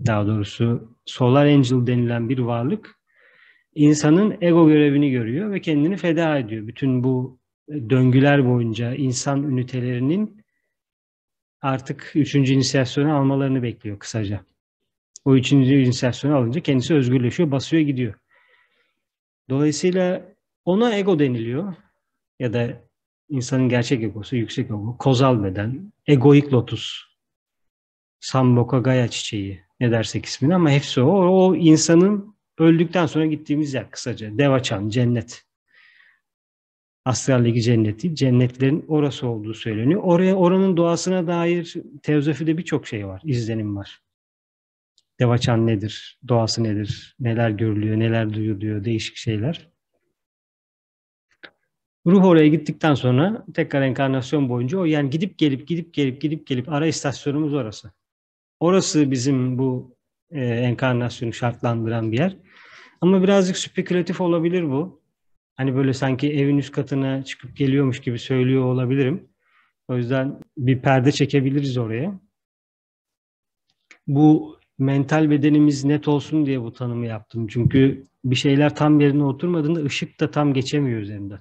[0.05, 2.99] Daha doğrusu solar angel denilen bir varlık
[3.75, 6.67] insanın ego görevini görüyor ve kendini feda ediyor.
[6.67, 10.43] Bütün bu döngüler boyunca insan ünitelerinin
[11.61, 14.45] artık üçüncü inisiyasyonu almalarını bekliyor kısaca.
[15.25, 18.13] O üçüncü inisiyasyonu alınca kendisi özgürleşiyor, basıyor gidiyor.
[19.49, 21.73] Dolayısıyla ona ego deniliyor
[22.39, 22.81] ya da
[23.29, 27.01] insanın gerçek egosu, yüksek ego, kozal beden, egoik lotus,
[28.19, 31.11] samboka gaya çiçeği ne dersek ismini ama hepsi o.
[31.11, 34.37] O insanın Öldükten sonra gittiğimiz yer kısaca.
[34.37, 35.45] Devaçan, cennet.
[37.05, 40.01] Astral Ligi cenneti, cennetlerin orası olduğu söyleniyor.
[40.03, 44.02] Oraya oranın doğasına dair teozofide birçok şey var, izlenim var.
[45.19, 49.73] Devaçan nedir, doğası nedir, neler görülüyor, neler duyuluyor, değişik şeyler.
[52.05, 56.69] Ruh oraya gittikten sonra tekrar enkarnasyon boyunca o yani gidip gelip gidip gelip gidip gelip
[56.69, 57.91] ara istasyonumuz orası.
[58.59, 59.95] Orası bizim bu
[60.31, 62.37] e, enkarnasyonu şartlandıran bir yer.
[63.01, 65.03] Ama birazcık spekülatif olabilir bu.
[65.55, 69.29] Hani böyle sanki evin üst katına çıkıp geliyormuş gibi söylüyor olabilirim.
[69.87, 72.19] O yüzden bir perde çekebiliriz oraya.
[74.07, 77.47] bu mental bedenimiz net olsun diye bu tanımı yaptım.
[77.47, 81.39] Çünkü bir şeyler tam yerine oturmadığında ışık da tam geçemiyor üzerinden.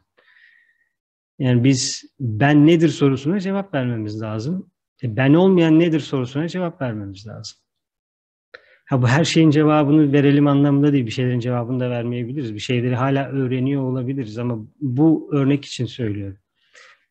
[1.39, 4.71] Yani biz ben nedir sorusuna cevap vermemiz lazım.
[5.03, 7.59] E ben olmayan nedir sorusuna cevap vermemiz lazım.
[8.89, 11.07] Ha bu her şeyin cevabını verelim anlamında değil.
[11.07, 12.55] Bir şeylerin cevabını da vermeyebiliriz.
[12.55, 16.39] Bir şeyleri hala öğreniyor olabiliriz ama bu örnek için söylüyorum.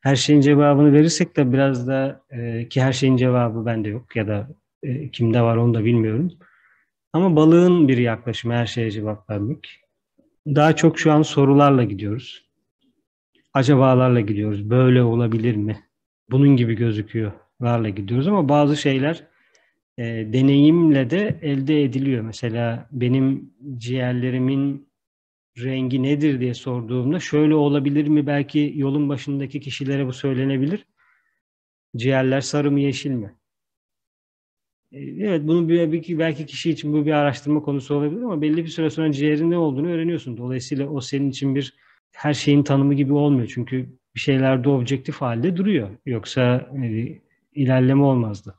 [0.01, 4.27] Her şeyin cevabını verirsek de biraz da e, ki her şeyin cevabı bende yok ya
[4.27, 4.47] da
[4.83, 6.31] e, kimde var onu da bilmiyorum.
[7.13, 9.81] Ama balığın bir yaklaşımı her şeye cevap vermek.
[10.47, 12.45] Daha çok şu an sorularla gidiyoruz.
[13.53, 14.69] Acabalarla gidiyoruz.
[14.69, 15.79] Böyle olabilir mi?
[16.31, 19.27] Bunun gibi gözüküyorlarla gidiyoruz ama bazı şeyler
[19.97, 22.23] e, deneyimle de elde ediliyor.
[22.23, 24.91] Mesela benim ciğerlerimin
[25.57, 28.27] rengi nedir diye sorduğumda şöyle olabilir mi?
[28.27, 30.85] Belki yolun başındaki kişilere bu söylenebilir.
[31.95, 33.35] Ciğerler sarı mı yeşil mi?
[34.91, 38.69] E, evet bunu bir, belki kişi için bu bir araştırma konusu olabilir ama belli bir
[38.69, 40.37] süre sonra ciğerin ne olduğunu öğreniyorsun.
[40.37, 41.75] Dolayısıyla o senin için bir
[42.11, 43.51] her şeyin tanımı gibi olmuyor.
[43.53, 45.89] Çünkü bir şeylerde objektif halde duruyor.
[46.05, 47.19] Yoksa e,
[47.53, 48.55] ilerleme olmazdı.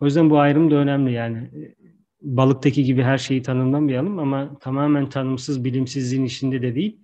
[0.00, 1.38] O yüzden bu ayrım da önemli yani.
[1.38, 1.74] E,
[2.22, 7.00] balıktaki gibi her şeyi tanımlamayalım ama tamamen tanımsız bilimsizliğin içinde de değil.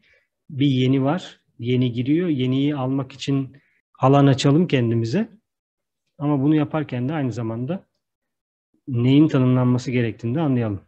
[0.51, 2.29] Bir yeni var, yeni giriyor.
[2.29, 3.57] Yeniyi almak için
[3.99, 5.29] alan açalım kendimize.
[6.19, 7.88] Ama bunu yaparken de aynı zamanda
[8.89, 10.81] neyin tanımlanması gerektiğini de anlayalım.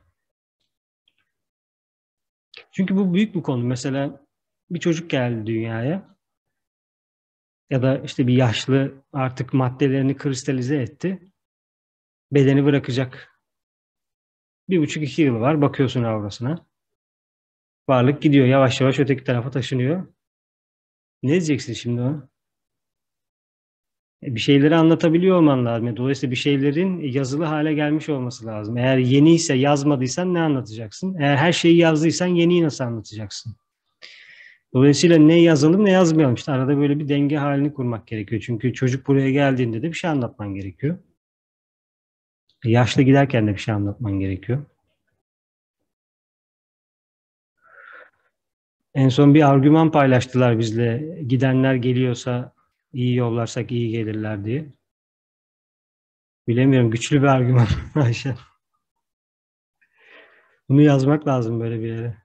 [2.73, 3.65] Çünkü bu büyük bir konu.
[3.65, 4.27] Mesela
[4.71, 6.17] bir çocuk geldi dünyaya
[7.71, 11.33] ya da işte bir yaşlı artık maddelerini kristalize etti.
[12.33, 13.41] Bedeni bırakacak.
[14.69, 15.63] Bir buçuk iki yıl var.
[15.63, 16.67] Bakıyorsun avrasına.
[17.89, 18.47] Varlık gidiyor.
[18.47, 20.07] Yavaş yavaş öteki tarafa taşınıyor.
[21.23, 22.29] Ne diyeceksin şimdi ona?
[24.23, 25.97] Bir şeyleri anlatabiliyor olman lazım.
[25.97, 28.77] Dolayısıyla bir şeylerin yazılı hale gelmiş olması lazım.
[28.77, 31.17] Eğer yeni ise yazmadıysan ne anlatacaksın?
[31.21, 33.57] Eğer her şeyi yazdıysan yeniyi nasıl anlatacaksın?
[34.75, 36.35] Dolayısıyla ne yazalım ne yazmayalım.
[36.35, 38.43] İşte arada böyle bir denge halini kurmak gerekiyor.
[38.47, 40.99] Çünkü çocuk buraya geldiğinde de bir şey anlatman gerekiyor.
[42.65, 44.65] Yaşlı giderken de bir şey anlatman gerekiyor.
[48.95, 51.19] En son bir argüman paylaştılar bizle.
[51.27, 52.53] Gidenler geliyorsa
[52.93, 54.73] iyi yollarsak iyi gelirler diye.
[56.49, 56.91] Bilemiyorum.
[56.91, 58.35] Güçlü bir argüman Ayşe.
[60.69, 62.23] Bunu yazmak lazım böyle bir yere.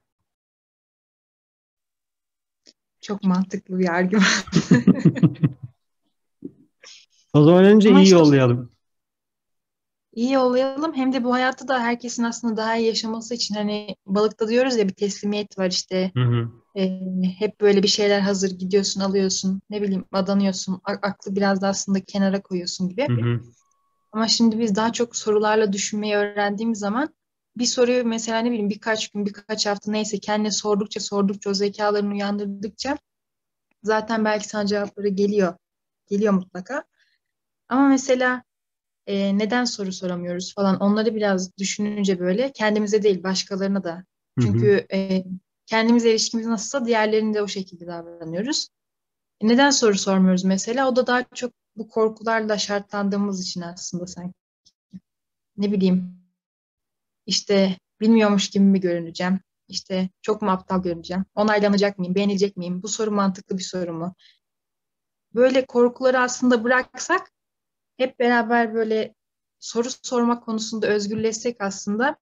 [3.01, 4.25] Çok mantıklı bir argüman.
[7.33, 8.74] o zaman önce Ama iyi işte, yollayalım.
[10.15, 10.93] İyi yollayalım.
[10.95, 14.87] Hem de bu hayatı da herkesin aslında daha iyi yaşaması için hani balıkta diyoruz ya
[14.87, 16.11] bir teslimiyet var işte.
[16.15, 16.51] Hı hı.
[16.75, 16.99] E,
[17.39, 22.41] hep böyle bir şeyler hazır gidiyorsun alıyorsun ne bileyim adanıyorsun aklı biraz da aslında kenara
[22.41, 23.07] koyuyorsun gibi.
[23.07, 23.39] Hı hı.
[24.11, 27.15] Ama şimdi biz daha çok sorularla düşünmeyi öğrendiğimiz zaman
[27.57, 32.13] bir soruyu mesela ne bileyim birkaç gün birkaç hafta neyse kendine sordukça sordukça o zekalarını
[32.13, 32.97] uyandırdıkça
[33.83, 35.55] zaten belki sana cevapları geliyor.
[36.07, 36.83] Geliyor mutlaka.
[37.69, 38.43] Ama mesela
[39.07, 44.05] e, neden soru soramıyoruz falan onları biraz düşününce böyle kendimize değil başkalarına da.
[44.41, 44.97] Çünkü hı hı.
[44.97, 45.23] E,
[45.65, 48.67] kendimize ilişkimiz nasılsa diğerlerinde de o şekilde davranıyoruz.
[49.41, 50.89] E, neden soru sormuyoruz mesela?
[50.89, 54.33] O da daha çok bu korkularla şartlandığımız için aslında sanki.
[55.57, 56.25] Ne bileyim
[57.25, 59.39] işte bilmiyormuş gibi mi görüneceğim?
[59.67, 61.25] İşte çok mu aptal görüneceğim?
[61.35, 62.15] Onaylanacak mıyım?
[62.15, 62.83] Beğenilecek miyim?
[62.83, 64.15] Bu soru mantıklı bir soru mu?
[65.35, 67.31] Böyle korkuları aslında bıraksak
[67.97, 69.15] hep beraber böyle
[69.59, 72.17] soru sormak konusunda özgürleşsek aslında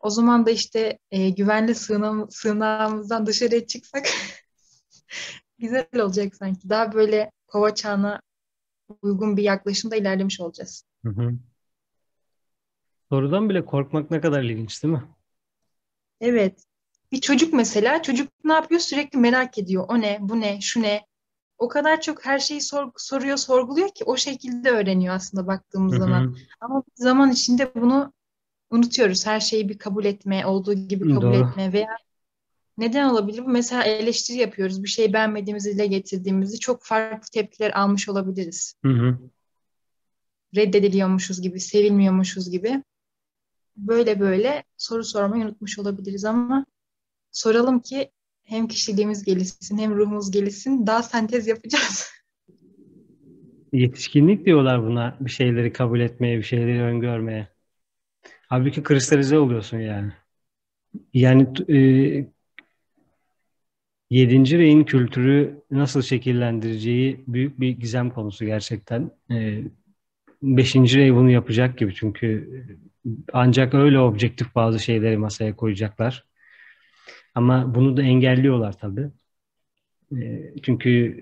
[0.00, 4.06] o zaman da işte e, güvenli sığınağım, sığınağımızdan dışarıya çıksak
[5.58, 6.68] güzel olacak sanki.
[6.68, 8.20] Daha böyle kova çağına
[9.02, 10.84] uygun bir yaklaşımda ilerlemiş olacağız.
[11.04, 11.32] Hı hı.
[13.08, 15.04] Sorudan bile korkmak ne kadar ilginç değil mi?
[16.20, 16.64] Evet.
[17.12, 18.80] Bir çocuk mesela, çocuk ne yapıyor?
[18.80, 19.84] Sürekli merak ediyor.
[19.88, 21.06] O ne, bu ne, şu ne?
[21.58, 26.00] O kadar çok her şeyi sor, soruyor, sorguluyor ki o şekilde öğreniyor aslında baktığımız Hı-hı.
[26.00, 26.36] zaman.
[26.60, 28.12] Ama zaman içinde bunu
[28.70, 29.26] unutuyoruz.
[29.26, 31.34] Her şeyi bir kabul etme, olduğu gibi kabul Doğru.
[31.34, 31.96] etme veya
[32.78, 33.42] neden olabilir?
[33.46, 34.82] Mesela eleştiri yapıyoruz.
[34.82, 38.74] Bir şey beğenmediğimizi dile getirdiğimizde çok farklı tepkiler almış olabiliriz.
[38.84, 39.18] Hı hı.
[40.56, 42.82] Reddediliyormuşuz gibi, sevilmiyormuşuz gibi.
[43.76, 46.66] Böyle böyle soru sormayı unutmuş olabiliriz ama
[47.32, 48.10] soralım ki
[48.46, 50.86] hem kişiliğimiz gelişsin hem ruhumuz gelişsin.
[50.86, 52.10] Daha sentez yapacağız.
[53.72, 57.48] Yetişkinlik diyorlar buna bir şeyleri kabul etmeye, bir şeyleri öngörmeye.
[58.48, 60.12] Halbuki kristalize oluyorsun yani.
[61.14, 61.78] Yani e,
[64.10, 69.10] yedinci reyin kültürü nasıl şekillendireceği büyük bir gizem konusu gerçekten.
[69.30, 69.62] E,
[70.42, 72.50] beşinci rey bunu yapacak gibi çünkü
[73.32, 76.26] ancak öyle objektif bazı şeyleri masaya koyacaklar.
[77.36, 79.10] Ama bunu da engelliyorlar tabii.
[80.16, 81.20] Ee, çünkü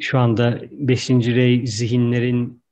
[0.00, 2.62] şu anda beşinci rey zihinlerin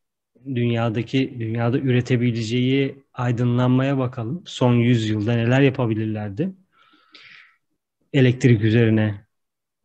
[0.55, 4.43] dünyadaki dünyada üretebileceği aydınlanmaya bakalım.
[4.47, 6.51] Son yüzyılda neler yapabilirlerdi?
[8.13, 9.15] Elektrik üzerine,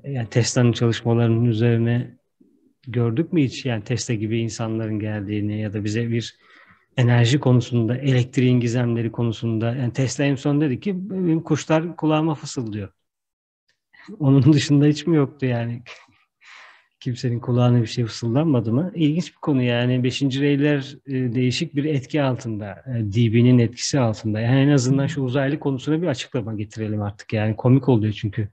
[0.03, 2.17] yani Tesla'nın çalışmalarının üzerine
[2.87, 3.65] gördük mü hiç?
[3.65, 6.35] Yani Tesla gibi insanların geldiğini ya da bize bir
[6.97, 9.75] enerji konusunda, elektriğin gizemleri konusunda.
[9.75, 12.89] Yani Tesla en son dedi ki benim kuşlar kulağıma fısıldıyor.
[14.19, 15.83] Onun dışında hiç mi yoktu yani?
[16.99, 18.91] Kimsenin kulağına bir şey fısıldanmadı mı?
[18.95, 20.03] İlginç bir konu yani.
[20.03, 22.83] Beşinci reyler e, değişik bir etki altında.
[22.87, 24.39] E, DB'nin etkisi altında.
[24.39, 27.33] Yani en azından şu uzaylı konusuna bir açıklama getirelim artık.
[27.33, 28.49] Yani komik oluyor çünkü.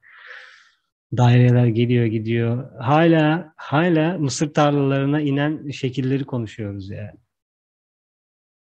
[1.17, 2.81] Daireler geliyor gidiyor.
[2.81, 7.19] Hala hala mısır tarlalarına inen şekilleri konuşuyoruz yani.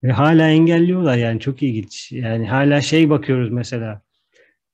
[0.04, 2.12] Ve hala engelliyorlar yani çok ilginç.
[2.12, 4.02] Yani hala şey bakıyoruz mesela.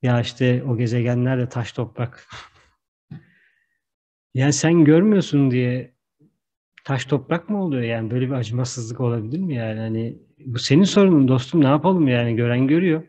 [0.03, 2.29] Ya işte o gezegenler de taş toprak.
[4.35, 5.95] yani sen görmüyorsun diye
[6.85, 11.29] taş toprak mı oluyor yani böyle bir acımasızlık olabilir mi yani hani bu senin sorunun
[11.29, 13.03] dostum ne yapalım yani gören görüyor.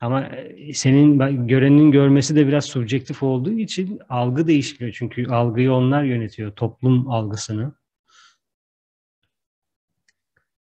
[0.00, 4.94] Ama e, senin görenin görmesi de biraz subjektif olduğu için algı değişmiyor.
[4.98, 7.81] Çünkü algıyı onlar yönetiyor, toplum algısını.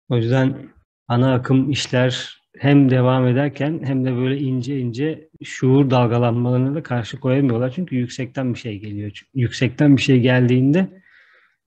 [0.09, 0.69] O yüzden
[1.07, 7.19] ana akım işler hem devam ederken hem de böyle ince ince şuur dalgalanmalarına da karşı
[7.19, 7.71] koyamıyorlar.
[7.75, 9.21] Çünkü yüksekten bir şey geliyor.
[9.33, 11.03] Yüksekten bir şey geldiğinde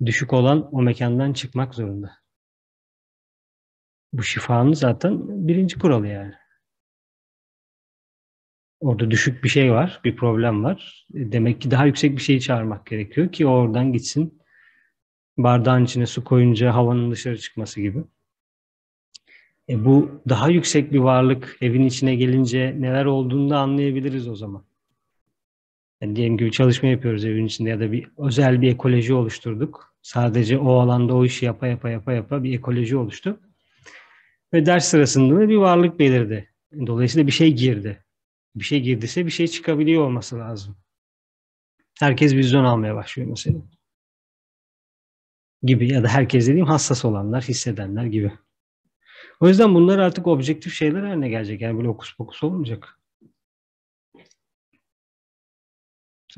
[0.06, 2.12] düşük olan o mekandan çıkmak zorunda.
[4.12, 6.34] Bu şifanın zaten birinci kuralı yani.
[8.80, 11.06] Orada düşük bir şey var, bir problem var.
[11.14, 14.42] E, demek ki daha yüksek bir şeyi çağırmak gerekiyor ki oradan gitsin.
[15.38, 18.04] Bardağın içine su koyunca havanın dışarı çıkması gibi.
[19.68, 24.64] E bu daha yüksek bir varlık evin içine gelince neler olduğunu da anlayabiliriz o zaman.
[26.00, 29.94] Yani diyelim ki bir çalışma yapıyoruz evin içinde ya da bir özel bir ekoloji oluşturduk.
[30.02, 33.40] Sadece o alanda o işi yapa yapa yapa yapa bir ekoloji oluştu.
[34.52, 36.50] Ve ders sırasında da bir varlık belirdi.
[36.86, 38.04] Dolayısıyla bir şey girdi.
[38.56, 40.76] Bir şey girdiyse bir şey çıkabiliyor olması lazım.
[41.98, 43.58] Herkes vizyon almaya başlıyor mesela.
[45.62, 48.32] Gibi ya da herkes dediğim hassas olanlar, hissedenler gibi.
[49.40, 51.60] O yüzden bunlar artık objektif şeyler haline gelecek.
[51.60, 52.98] Yani böyle okus pokus olmayacak.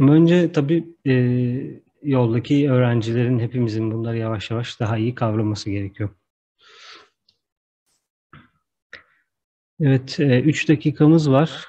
[0.00, 1.12] Ama önce tabii e,
[2.02, 6.10] yoldaki öğrencilerin hepimizin bunları yavaş yavaş daha iyi kavraması gerekiyor.
[9.80, 11.66] Evet, 3 e, dakikamız var.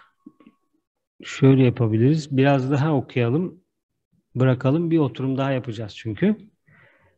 [1.24, 2.38] Şöyle yapabiliriz.
[2.38, 3.64] Biraz daha okuyalım.
[4.36, 4.92] Bırakalım.
[4.92, 6.38] Bir oturum daha yapacağız çünkü.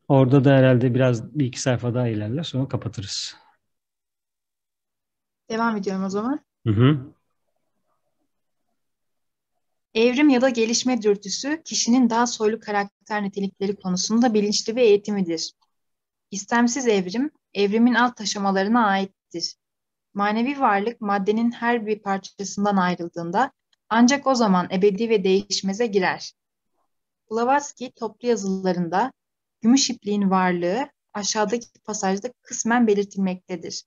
[0.07, 2.43] Orada da herhalde biraz bir iki sayfa daha ilerler.
[2.43, 3.40] Sonra kapatırız.
[5.51, 6.39] Devam ediyorum o zaman.
[6.67, 7.13] Hı hı.
[9.93, 15.53] Evrim ya da gelişme dürtüsü kişinin daha soylu karakter nitelikleri konusunda bilinçli bir eğitimidir.
[16.31, 19.55] İstemsiz evrim, evrimin alt aşamalarına aittir.
[20.13, 23.51] Manevi varlık maddenin her bir parçasından ayrıldığında
[23.89, 26.33] ancak o zaman ebedi ve değişmeze girer.
[27.31, 29.11] Blavatsky toplu yazılarında
[29.61, 33.83] gümüş ipliğin varlığı aşağıdaki pasajda kısmen belirtilmektedir.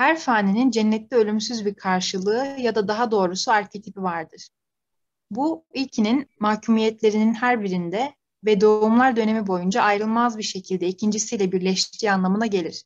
[0.00, 4.48] Her faninin cennette ölümsüz bir karşılığı ya da daha doğrusu arketipi vardır.
[5.30, 12.46] Bu ilkinin mahkumiyetlerinin her birinde ve doğumlar dönemi boyunca ayrılmaz bir şekilde ikincisiyle birleştiği anlamına
[12.46, 12.84] gelir.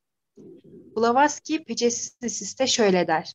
[0.96, 3.34] Blavatsky Peçesis'te şöyle der.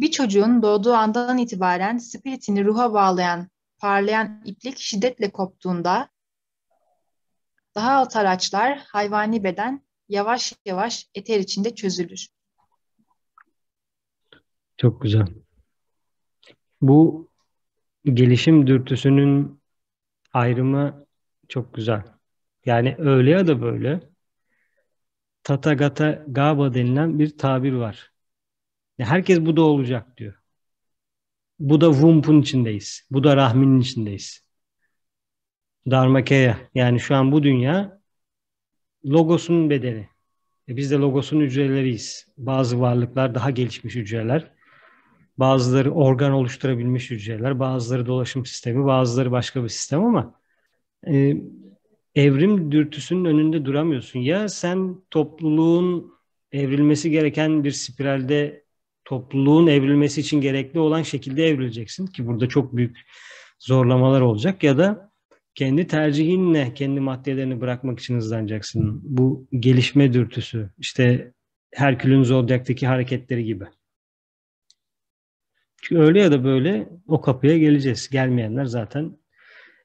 [0.00, 3.48] Bir çocuğun doğduğu andan itibaren spiritini ruha bağlayan,
[3.78, 6.08] parlayan iplik şiddetle koptuğunda
[7.74, 12.28] daha alt araçlar, hayvani beden yavaş yavaş eter içinde çözülür.
[14.82, 15.26] Çok güzel.
[16.80, 17.28] Bu
[18.04, 19.60] gelişim dürtüsünün
[20.32, 21.06] ayrımı
[21.48, 22.02] çok güzel.
[22.64, 24.00] Yani öyle ya da böyle
[25.42, 28.12] Tatagata Gaba denilen bir tabir var.
[28.98, 30.34] Herkes bu da olacak diyor.
[31.58, 33.06] Bu da Wump'un içindeyiz.
[33.10, 34.44] Bu da rahminin içindeyiz.
[35.90, 38.00] Dharmakeya yani şu an bu dünya
[39.04, 40.08] logosunun bedeni.
[40.68, 42.28] E biz de logosun hücreleriyiz.
[42.38, 44.61] Bazı varlıklar daha gelişmiş hücreler.
[45.38, 50.34] Bazıları organ oluşturabilmiş hücreler, bazıları dolaşım sistemi, bazıları başka bir sistem ama
[51.06, 51.36] e,
[52.14, 54.20] evrim dürtüsünün önünde duramıyorsun.
[54.20, 56.12] Ya sen topluluğun
[56.52, 58.64] evrilmesi gereken bir spiralde
[59.04, 62.96] topluluğun evrilmesi için gerekli olan şekilde evrileceksin ki burada çok büyük
[63.58, 65.12] zorlamalar olacak ya da
[65.54, 69.00] kendi tercihinle kendi maddelerini bırakmak için hızlanacaksın.
[69.04, 70.70] Bu gelişme dürtüsü.
[70.78, 71.32] İşte
[71.74, 73.64] Herkül'ün Zodyak'taki hareketleri gibi.
[75.82, 78.08] Çünkü öyle ya da böyle o kapıya geleceğiz.
[78.08, 79.18] Gelmeyenler zaten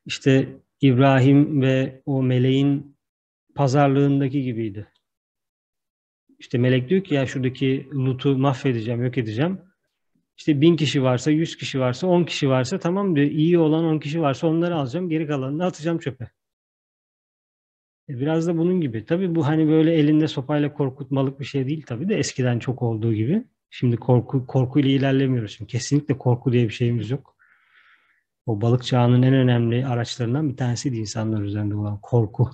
[0.06, 0.50] işte
[0.82, 2.98] İbrahim ve o meleğin
[3.56, 4.88] pazarlığındaki gibiydi.
[6.40, 9.62] İşte melek diyor ki ya şuradaki Lut'u mahvedeceğim, yok edeceğim.
[10.38, 13.28] İşte bin kişi varsa, yüz kişi varsa, on kişi varsa tamam diyor.
[13.28, 15.10] İyi olan on kişi varsa onları alacağım.
[15.10, 16.30] Geri kalanını atacağım çöpe.
[18.10, 19.06] E, biraz da bunun gibi.
[19.06, 23.14] Tabii bu hani böyle elinde sopayla korkutmalık bir şey değil tabii de eskiden çok olduğu
[23.14, 23.44] gibi.
[23.70, 25.52] Şimdi korku korkuyla ilerlemiyoruz.
[25.52, 27.38] Şimdi kesinlikle korku diye bir şeyimiz yok.
[28.46, 32.52] O balık çağının en önemli araçlarından bir tanesiydi insanlar üzerinde olan korku.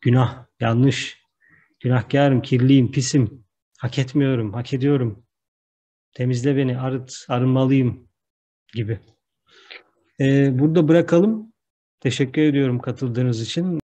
[0.00, 1.22] Günah, yanlış,
[1.80, 3.44] günahkarım, kirliyim, pisim,
[3.78, 5.24] hak etmiyorum, hak ediyorum,
[6.14, 8.08] temizle beni, arıt, arınmalıyım
[8.74, 9.00] gibi.
[10.20, 11.52] Ee, burada bırakalım.
[12.00, 13.80] Teşekkür ediyorum katıldığınız için.